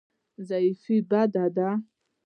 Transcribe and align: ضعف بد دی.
ضعف 0.47 0.83
بد 1.09 1.35
دی. 1.55 1.71